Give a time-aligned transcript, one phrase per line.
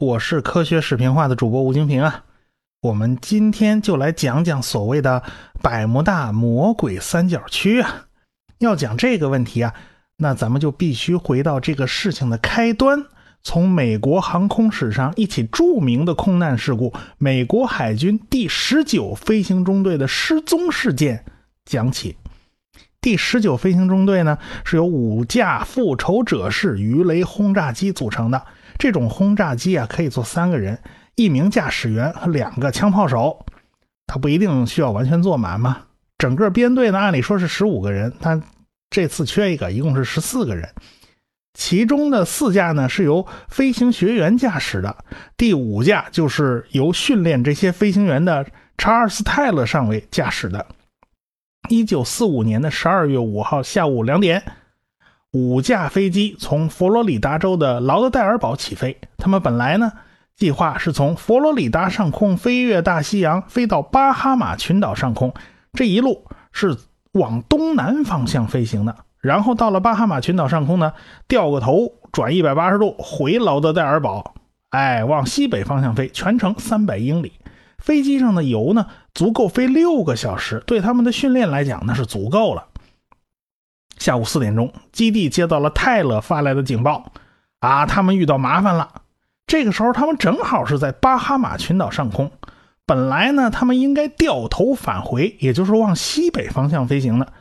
[0.00, 2.24] 我是科学视频化的主播吴京平啊。
[2.80, 5.22] 我们今天就来讲讲所谓的
[5.60, 8.06] 百慕大魔鬼三角区啊。
[8.60, 9.74] 要讲这个问题啊，
[10.16, 13.04] 那咱们就必须回到这个事情的开端，
[13.42, 21.26] 从美国航空史上一起著名的空难事故——美国海军第十九飞行中队的失踪事件
[21.66, 22.16] 讲起。
[23.02, 28.42] 第十九飞行中队呢，是由五架复仇者式鱼雷轰炸机组成的。
[28.80, 30.76] 这种轰炸机啊，可以坐三个人，
[31.14, 33.44] 一名驾驶员和两个枪炮手。
[34.06, 35.82] 它不一定需要完全坐满嘛。
[36.18, 38.42] 整个编队呢，按理说是十五个人，但
[38.88, 40.68] 这次缺一个，一共是十四个人。
[41.52, 44.96] 其中的四架呢，是由飞行学员驾驶的，
[45.36, 48.46] 第五架就是由训练这些飞行员的
[48.78, 50.66] 查尔斯·泰勒上尉驾驶的。
[51.68, 54.42] 一九四五年的十二月五号下午两点，
[55.32, 58.98] 五架飞机从佛罗里达州的劳德代尔堡起飞。
[59.16, 59.92] 他们本来呢，
[60.36, 65.32] 计划是从佛罗里达上空飞越大西洋，飞到巴哈马群岛上空。
[65.72, 66.76] 这一路是
[67.12, 68.96] 往东南方向飞行的。
[69.20, 70.92] 然后到了巴哈马群岛上空呢，
[71.28, 74.34] 掉个头转一百八十度回劳德代尔堡，
[74.70, 77.34] 哎，往西北方向飞，全程三百英里。
[77.78, 82.66] 飞机上的油呢，足够飞六个小时，对他们的训练来讲那是足够了。
[84.00, 87.12] 下午四点钟，基地接到了泰勒发来的警报，
[87.60, 88.90] 啊，他们遇到麻烦了。
[89.46, 92.32] 这个时候，他们正好是在巴哈马群岛上空。
[92.84, 97.32] 本来呢，他们应该掉头返回，也就是往西北方向飞行的，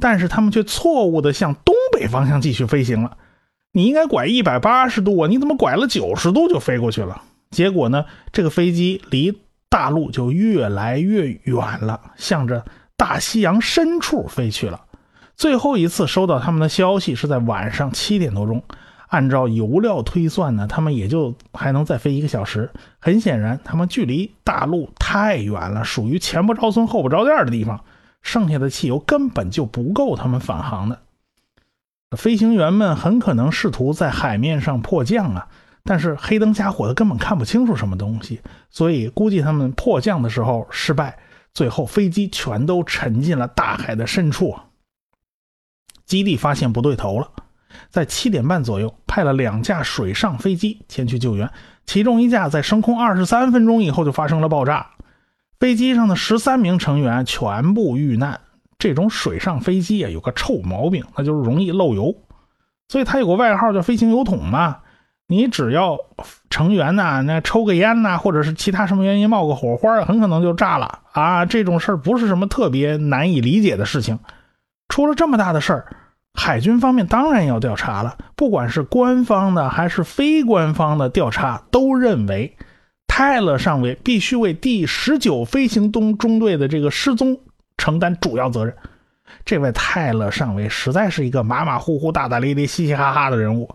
[0.00, 3.16] 但是他们却错误的向东北方向继续飞行了。
[3.70, 7.22] 你应该拐一百八十度啊，你怎么拐了九十度就飞过去了？
[7.50, 9.40] 结果呢，这个飞机离。
[9.68, 12.64] 大陆就越来越远了，向着
[12.96, 14.80] 大西洋深处飞去了。
[15.36, 18.62] 最后一次收到他们的消息是在晚上七点多钟。
[19.08, 22.70] 按照油料推算呢，他们也就还能再飞一个小时。
[22.98, 27.80] 很显然，他们距离大陆太远了，属于前不着村后不着店的地方。
[28.22, 30.98] 剩下的汽油根本就不够他们返航的。
[32.16, 35.48] 飞行员们很可能试图在海面上迫降啊。
[35.84, 38.40] 但是黑灯瞎火的，根本看不清楚什么东西，
[38.70, 41.16] 所以估计他们迫降的时候失败，
[41.54, 44.56] 最后飞机全都沉进了大海的深处。
[46.06, 47.28] 基地发现不对头了，
[47.90, 51.50] 在七点半左右派了两架水上飞机前去救援，
[51.84, 54.86] 其中一架在升空二十三分钟以后就发生了爆炸，
[55.58, 58.40] 飞机上的十三名成员全部遇难。
[58.78, 62.14] 这种水上飞机啊，有个臭毛病，那就是容易漏油，
[62.88, 64.78] 所以它有个外号叫“飞行油桶”嘛。
[65.28, 65.98] 你只要
[66.50, 71.44] 成员呐，那抽个烟呐，或者是其他什么原因冒个火花，很可能就炸了啊！
[71.44, 74.20] 这种事儿不是什么特别难以理解的事情。
[74.88, 75.86] 出了这么大的事儿，
[76.34, 78.16] 海军方面当然要调查了。
[78.34, 82.56] 不管是官方的还是非官方的调查，都认为
[83.06, 87.38] 泰勒上尉必须为第十九飞行中中队的这个失踪
[87.76, 88.74] 承担主要责任。
[89.44, 93.74] 这位泰勒上尉实在是一个马马虎虎、大大咧咧、嘻嘻哈哈的人物。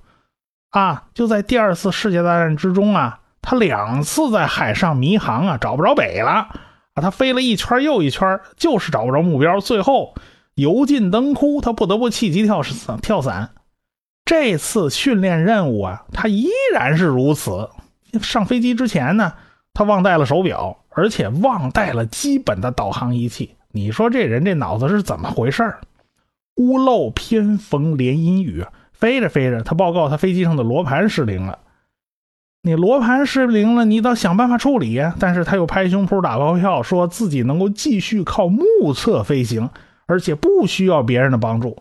[0.70, 6.50] 啊，就在第二次世界大战之中啊，他两次在海上迷航啊，找不着北了啊，
[6.96, 10.14] 他飞了一圈又一圈，就是找不着目标，最后
[10.56, 12.98] 油尽灯枯，他不得不弃机跳伞。
[13.00, 13.52] 跳伞，
[14.26, 17.70] 这次训练任务啊，他依然是如此。
[18.22, 19.34] 上飞机之前呢，
[19.74, 23.56] 他忘带了手表，而且忘带了基本的导航仪器。
[23.72, 25.76] 你说这人这脑子是怎么回事
[26.56, 28.66] 屋漏偏逢连阴雨。
[28.92, 31.58] 飞着飞着，他报告他飞机上的罗盘失灵了。
[32.62, 35.16] 你罗盘失灵了，你倒想办法处理呀。
[35.20, 39.72] 但是他又拍胸脯打包票，说自己能够继续靠目测飞行，
[40.12, 41.78] 而且不需要别人的帮助。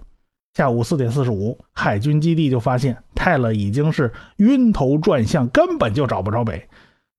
[0.54, 6.68] 下午四点四十五，海军基地就发现泰勒已经是晕头转向，根本就找不着北。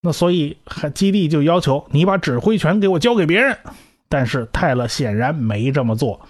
[0.01, 0.55] 那所以
[0.93, 3.57] 基地就要求你把指挥权给我交给别人。
[4.07, 6.21] 但是泰勒显然没这么做。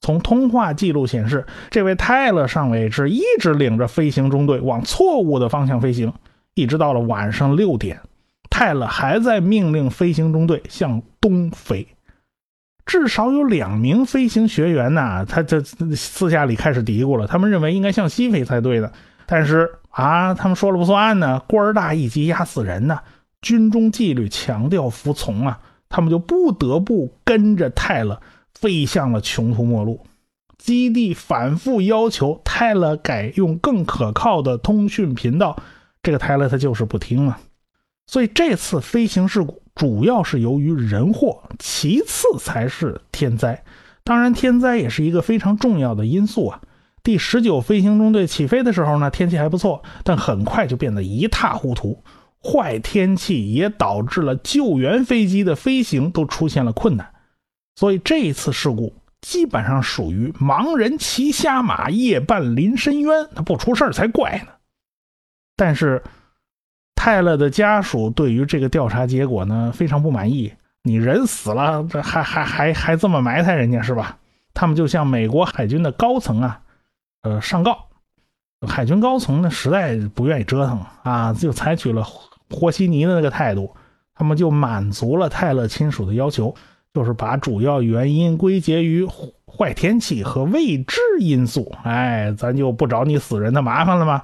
[0.00, 6.10] 从通话记录显示，这位泰勒上尉是一直领着飞行中队往错误的方向飞行，
[6.54, 8.00] 一直到了晚上六点，
[8.48, 11.86] 泰勒还在命令飞行中队向东飞。
[12.90, 15.60] 至少有两名飞行学员呐，他这
[15.94, 18.92] 私下里开始嘀咕了，他们认为应该向西飞才对的。
[19.26, 22.98] 但是啊，他们说了不算呢，官大一级压死人呐，
[23.42, 28.20] 军中纪律强调服从啊，他们就不得不跟着泰勒。
[28.52, 30.04] 飞向了穷途末路，
[30.58, 35.56] 基地反复要求泰勒改用更可靠的通讯频道，
[36.02, 37.38] 这个泰勒他就是不听啊。
[38.06, 43.64] 所以这次飞行事故主要是由于人祸，其次才是天灾。
[44.04, 46.60] 当然，天灾也是一个非常重要的因素啊。
[47.02, 52.04] 第十九飞行中队起飞的时候呢，天气还不错，但很快就变得一塌糊涂。
[52.44, 57.14] 坏天气也导致了救援飞机的飞行都出现了困难，
[57.74, 64.52] 所以这一次事故基本上属于盲人骑瞎马，夜半临深渊，他不出事才怪呢。
[65.56, 66.02] 但是
[67.02, 70.52] 泰勒的家属对于这个调查结果呢非常不满意，
[70.82, 74.18] 你人死了，这还还还还这么埋汰人家是吧？
[74.52, 76.60] 他们就向美国海军的高层啊，
[77.22, 77.86] 呃上告，
[78.68, 82.06] 海军高层呢实在不愿意折腾啊，就采取了。
[82.50, 83.74] 和稀泥的那个态度，
[84.14, 86.54] 他们就满足了泰勒亲属的要求，
[86.92, 89.08] 就是把主要原因归结于
[89.46, 91.74] 坏天气和未知因素。
[91.82, 94.22] 哎，咱就不找你死人的麻烦了吗？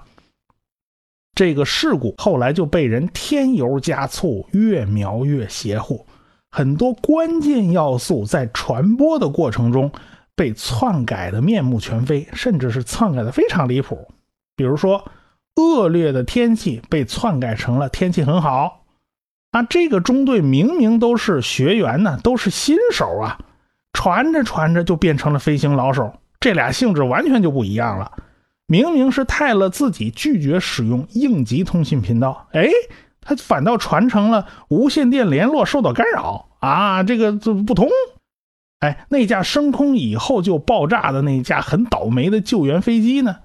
[1.36, 6.04] 这个事故后来就被人添油加醋，越描越邪乎。
[6.50, 9.92] 很多关键要素在传播的过程中
[10.34, 14.08] 被篡改的面目全非，甚至是篡改的非常离谱。
[14.56, 15.04] 比如说。
[15.58, 18.84] 恶劣的天气被篡改成了天气很好，
[19.52, 23.38] 啊，这个中队明明都是学员呢，都是新手啊，
[23.94, 28.12] 传着传着就变成了飞行老手，这俩性质完全就不一样了。
[28.66, 32.68] 明明是泰勒自己拒绝使用应急通信频道，哎，
[33.20, 37.88] 他反倒传成了无线电联络受到干扰啊，这个就不通。
[38.80, 43.36] 哎，那架升空以后就爆炸的那架很倒霉的救援飞机呢？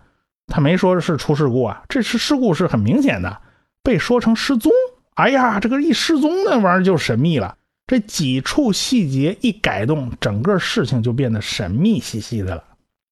[0.47, 3.41] 他没说是出事故啊，这次事故是很明显的，
[3.83, 4.71] 被说成失踪。
[5.13, 7.56] 哎呀，这个一失踪那玩意儿就神秘了。
[7.88, 12.63] 这几处细节一改动，整个事情就变得神秘兮兮的了。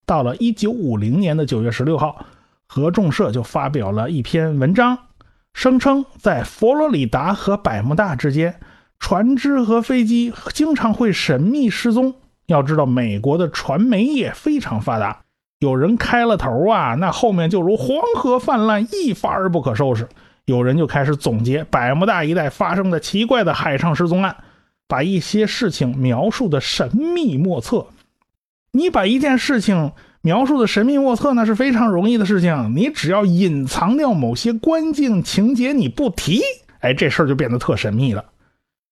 [0.09, 2.25] 到了一九五零年的九月十六号，
[2.65, 4.97] 合众社就发表了一篇文章，
[5.53, 8.59] 声称在佛罗里达和百慕大之间，
[8.97, 12.15] 船只和飞机经常会神秘失踪。
[12.47, 15.21] 要知道，美国的传媒业非常发达。
[15.59, 20.09] 有人开了头啊，那后面就如黄河泛滥，一发而不可收拾。
[20.45, 24.35] 有人就开始总结百慕大一带发生的奇怪的海上失踪案，
[24.87, 27.85] 把一些事情描述的神秘莫测。
[28.71, 32.73] 你把一件事情描述的神秘莫测，那是非常容易的事情。
[32.75, 36.41] 你只要隐藏掉某些关键情节，你不提，
[36.79, 38.25] 哎，这事儿就变得特神秘了。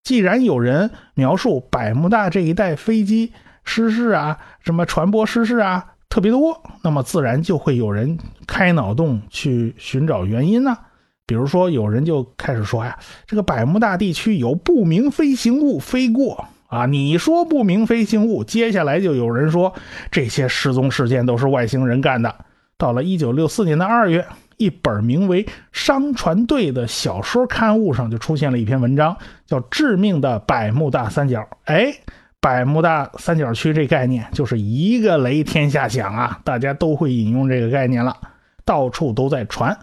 [0.03, 3.31] 既然有人描述百慕大这一带飞机
[3.63, 5.85] 失事啊，什么船舶失事啊。
[6.09, 10.77] 特别多，那么自然就会有人开脑洞去寻找原因呢。
[11.25, 12.95] 比如说，有人就开始说呀，
[13.25, 16.85] 这个百慕大地区有不明飞行物飞过啊。
[16.85, 19.73] 你说不明飞行物，接下来就有人说
[20.11, 22.33] 这些失踪事件都是外星人干的。
[22.77, 24.25] 到了一九六四年的二月，
[24.57, 29.15] 一本名为《商船队》的小说刊物上就出现了一篇文章，
[29.45, 31.39] 叫《致命的百慕大三角》。
[31.65, 31.95] 哎。
[32.41, 36.41] 百慕大三角区这概念就是一个雷天下响啊！
[36.43, 38.17] 大家都会引用这个概念了，
[38.65, 39.73] 到处都在传，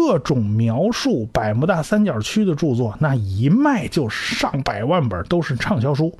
[0.00, 6.18] 各种描述百慕大三角区的著作，那一卖就上百万本，都是畅销书。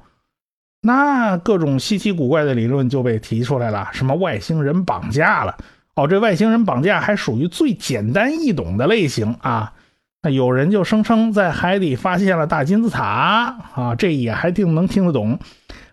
[0.83, 5.57] 那各种稀奇古怪的理论就被提出来了，什么外星人绑架了？
[5.95, 9.73] 哦，这外星人绑架还属于最简单易懂的类型啊。
[10.23, 15.39] 那有人就声称在海底发现了大金字塔啊，这也还挺能听得懂。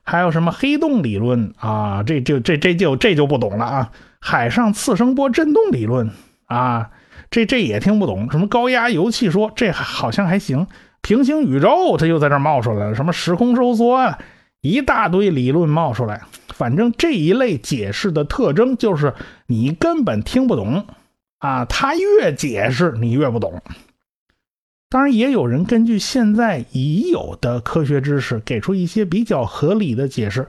[0.03, 2.03] 还有什么黑洞理论啊？
[2.03, 3.91] 这这这这就这就不懂了啊。
[4.19, 6.11] 海上次声波震动理论
[6.47, 6.89] 啊，
[7.29, 8.31] 这这也听不懂。
[8.31, 10.67] 什么高压油气说这好像还行。
[11.01, 14.19] 平行宇宙它又在这冒出来了，什么时空收缩啊，
[14.61, 16.21] 一大堆理论冒出来。
[16.49, 19.13] 反正这一类解释的特征就是
[19.45, 20.85] 你根本听不懂
[21.37, 23.61] 啊，他越解释你越不懂。
[24.89, 30.47] 当然，也有人根据现在已有的科学知识，给出一些比较合理的解释，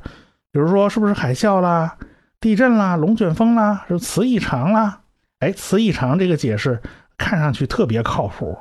[0.52, 1.97] 比如说是不是海啸啦、
[2.40, 5.00] 地震啦、龙卷风啦、是磁异常啦？
[5.40, 6.80] 哎，词异常这个解释
[7.16, 8.59] 看上去特别靠谱。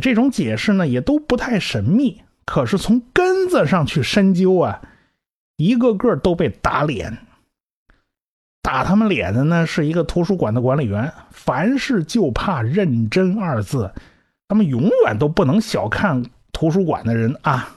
[0.00, 4.80] 这种解释呢，也都不太神秘，可是从根子上去深究啊，
[5.56, 7.18] 一个个都被打脸。
[8.62, 13.92] 打他们脸的呢，是一个图书馆的管理员，凡事就怕认真二字。
[14.46, 17.74] 他们永远都不能小看图书馆的人啊！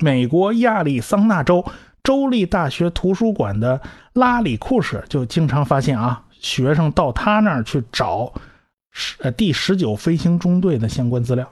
[0.00, 1.64] 美国亚利桑那州
[2.02, 3.80] 州立大学图书馆的
[4.12, 8.32] 拉里库什就经常发现啊，学生到他那儿去找
[8.90, 11.50] 十呃第十九飞行中队的相关资料，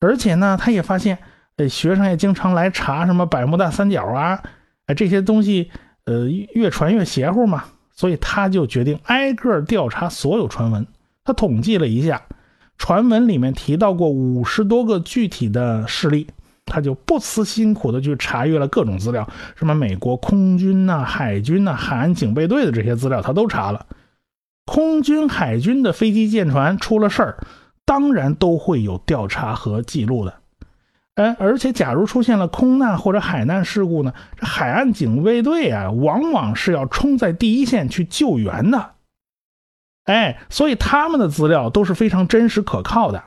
[0.00, 1.18] 而且呢，他也发现，
[1.56, 4.42] 呃，学生也经常来查什么百慕大三角啊，
[4.86, 5.70] 呃，这些东西，
[6.04, 10.86] 呃，越传越邪乎嘛，所以他就决定挨个调查所有传闻。
[11.24, 12.22] 他统计了一下。
[12.82, 16.26] 传闻里面提到过五十多个具体的事例，
[16.70, 23.84] 他就不辞辛苦的去查阅了各种资料，什么美国空军呐、海军呐、海岸警备队的这些资料他都查了。
[24.64, 27.38] 空军、海军的飞机、舰船出了事儿，
[27.84, 30.34] 当然都会有调查和记录的。
[31.16, 38.92] 哎，而且假如出现了空难或者海难事故呢，这海岸警卫队啊，往往是要冲在第一线去救援的。
[40.04, 43.22] 哎，所以他们的资料都是非常真实可靠的。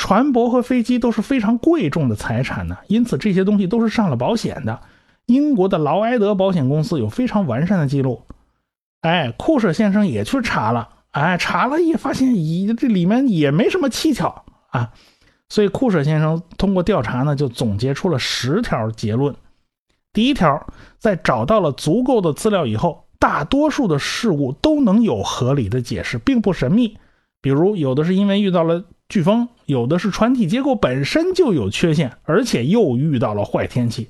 [0.00, 4.80] 船舶和飞机都是非常贵重的财产呢，因此这些东西都是上了保险的。
[5.26, 8.22] 英国的劳埃德保险公司有非常完善的记录。
[9.02, 14.90] 哎，库舍先生也去查了，哎，查了也发现，咦，这里面也没什么蹊跷啊。
[15.50, 19.36] 所以库舍先生通过调查呢，就总结出了十条结论。
[20.14, 20.66] 第一条，
[20.98, 26.96] 在找到了足够的资料以后，大多数的事故都能有合理的解释，并不神秘。
[27.42, 34.08] 比如，有的是因为遇到了飓风，有的是船体结构本身就有缺陷，而且又遇到了坏天气。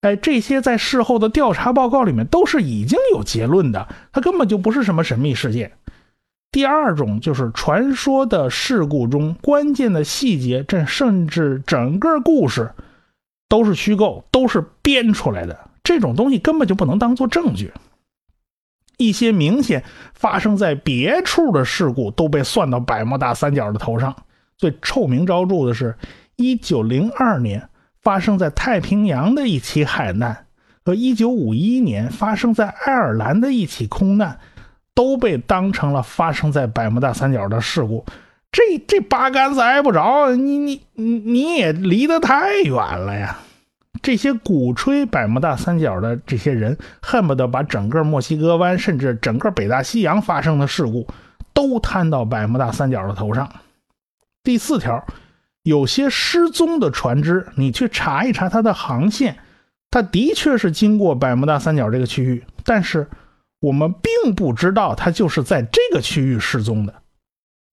[0.00, 5.70] 哎，这些在事后的调查报告里面都是已经有结论的，它根本就不是什么神秘事件。
[6.50, 12.72] 第二种就是传说的事故中关键的细节，这甚至整个故事
[13.48, 15.58] 都是虚构，都是编出来的。
[15.84, 17.70] 这种东西根本就不能当做证据。
[18.96, 19.82] 一些明显
[20.14, 24.14] 发生在别处的事故都被算到百慕大三角的头上。
[24.56, 25.96] 最臭名昭著的是
[26.36, 27.68] 1902年。
[28.02, 30.46] 发生在太平洋的一起海难
[30.84, 34.40] 和1951年发生在爱尔兰的一起空难，
[34.92, 38.04] 都被当成了发生在百慕大三角的事故。
[38.50, 43.38] 这这八竿子挨不着，你你你你也离得太远了呀！
[44.02, 51.06] 这些鼓吹百慕大三角的这些人，恨不得把整个墨西哥湾，甚至整个北大西洋发生的事故，
[51.54, 53.50] 都摊到百慕大三角的头上。
[54.42, 55.02] 第四条。
[55.64, 59.38] 有些失踪的船只，你去查一查它的航线，
[59.92, 63.08] 它的确是经过百慕大三角这个区域，但是
[63.60, 66.92] 我们并不知道它就是在这个区域失踪的，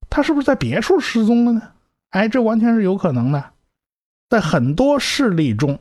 [0.07, 1.63] 它是不是在别处失踪了呢？
[2.11, 3.43] 哎，这完全是有可能的。
[4.29, 5.79] 在很多事例中，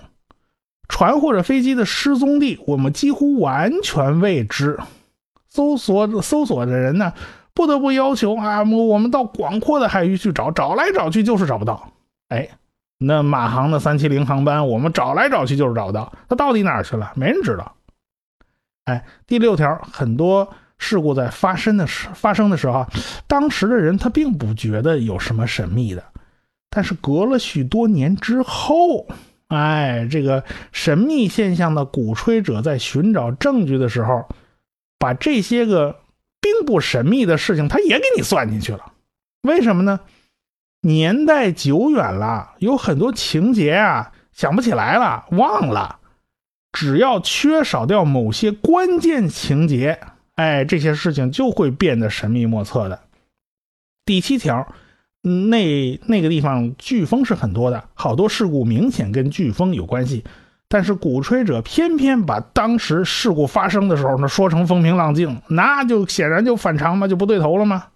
[0.89, 4.79] 船或者飞机的失踪地我们几乎完全未知，
[5.49, 7.13] 搜索搜索的人呢，
[7.55, 11.93] 不得不要求啊，我们到广阔的海域去找，找来找去就是找不到。
[12.29, 12.49] 哎，
[12.99, 17.13] 那马航的三七零航班，我们找来找去就是找不到，它到底哪儿去了？
[17.15, 17.75] 没人知道。
[18.87, 22.87] 哎，第六条，很多事故在发生的时发生的时候，
[23.27, 26.03] 当时的人他并不觉得有什么神秘的，
[26.71, 29.07] 但是隔了许多年之后，
[29.49, 34.29] 哎，这个神秘现象的鼓吹者在寻找证据的时候，
[34.99, 36.01] 把这些个
[36.41, 38.93] 并不神秘的事情，他也给你算进去了。
[39.43, 40.01] 为什么呢？
[40.83, 45.99] 年代久远了，有很多情节啊想不起来了，忘了。
[46.71, 49.99] 只要缺少掉某些关键情节，
[50.35, 53.01] 哎，这些事情就会变得神秘莫测的。
[54.05, 54.73] 第七条，
[55.23, 60.25] 那那个地方飓风是很多的，好多事故明显跟飓风有关系，
[60.69, 67.87] 但是鼓吹者偏偏把当时事故发生的时候呢说成风平浪静，那就显然就反常嘛，就不对头了吗？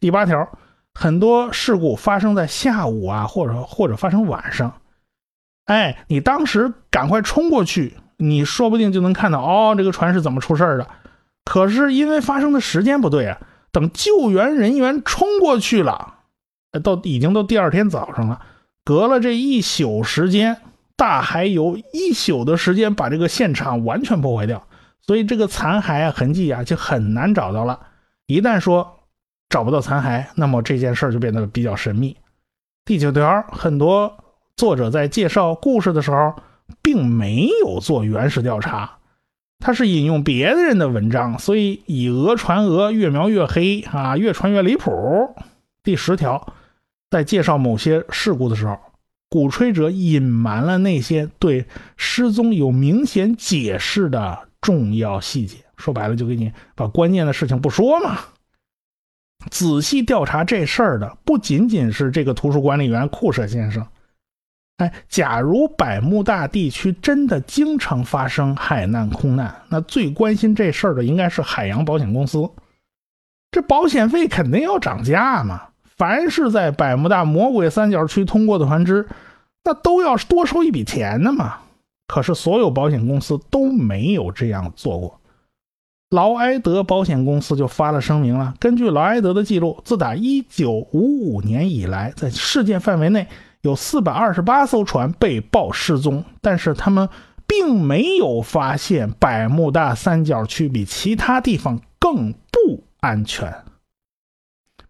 [0.00, 0.48] 第八条。
[0.94, 4.80] 很多事故发生在下午啊，或者或者发生晚上，
[5.66, 10.88] 哎，你当时赶快冲过去，你说不定就能看到哦，这个船是怎么出事的。
[11.44, 13.38] 可是因为发生的时间不对啊，
[13.70, 16.16] 等救援人员冲过去了，
[16.78, 18.40] 都已经都第二天早上了，
[18.84, 20.56] 隔了这一宿时间，
[20.96, 24.66] 大海有一宿的时间把这个现场完全破坏掉，
[25.00, 27.80] 所以这个残骸啊、痕迹啊就很难找到了。
[28.26, 28.94] 一旦说。
[29.50, 32.14] 找不到残骸，那么这件事就变得比较神秘。
[32.84, 34.14] 第九条，很多
[34.58, 36.34] 作者在介绍故事的时候，
[36.82, 38.98] 并没有做原始调查，
[39.58, 45.34] 他是引用别的人的文章，所以以讹传讹，越描越黑啊，越传越离谱。
[45.82, 46.52] 第十条，
[47.10, 48.78] 在介绍某些事故的时候，
[49.30, 58.18] 鼓吹者隐瞒了那些对失踪有明显解释的重要细节，说白了就给你把关键的事情不说嘛。
[59.50, 63.86] 仔细调查这事儿的不仅仅是这个图书管理员库舍先生。
[64.78, 72.48] 哎，假如百慕大地区真的经常发生海难空难，那最关心这事儿的应该是海洋保险公司。
[73.50, 75.62] 这保险费肯定要涨价嘛。
[75.98, 79.06] 凡是在百慕大魔鬼三角区通过的船只，
[79.64, 81.56] 那都要多收一笔钱的嘛。
[82.06, 85.20] 可是所有保险公司都没有这样做过。
[86.10, 88.54] 劳埃德保险公司就发了声明了。
[88.58, 93.26] 根据劳埃德的记录，自打1955年以来，在事件范围内
[93.60, 97.06] 有428艘船被曝失踪，但是他们
[97.46, 103.52] 并没有发现百慕大三角区比其他地方更不安全。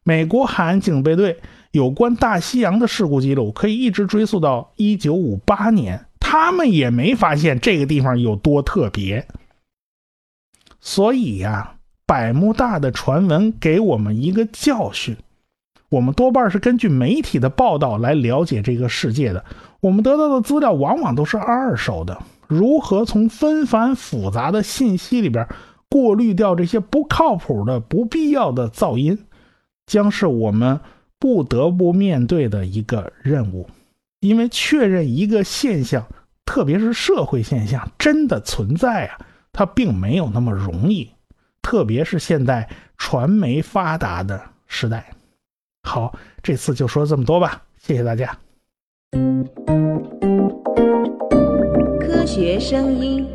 [0.08, 1.38] 美国海岸警备队
[1.70, 9.28] 有关大西洋的事故记录可以一直追溯到一九五八年，他们也没发现这个地方有多特别。
[10.80, 11.74] 所以呀，
[12.06, 15.14] 百慕大的传闻给我们一个教训：
[15.90, 19.44] 我们多半是根据媒体的报道来了解这个世界的，
[19.80, 22.16] 我们得到的资料往往都是二手的。
[22.46, 25.46] 如何从纷繁复杂的信息里边
[25.90, 29.18] 过滤掉这些不靠谱的、不必要的噪音，
[29.88, 30.78] 将是我们
[31.18, 33.68] 不得不面对的一个任务。
[34.20, 36.06] 因为确认一个现象，
[36.44, 39.18] 特别是社会现象真的存在啊，
[39.52, 41.10] 它并没有那么容易。
[41.62, 45.12] 特别是现在传媒发达的时代。
[45.82, 48.36] 好，这次就说这么多吧，谢谢大家。
[52.00, 53.26] 科学声音。